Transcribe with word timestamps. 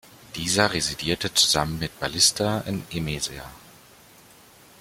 Dieser 0.35 0.73
residierte 0.73 1.31
zusammen 1.31 1.77
mit 1.77 1.99
Ballista 1.99 2.61
in 2.61 2.81
Emesa. 2.89 3.43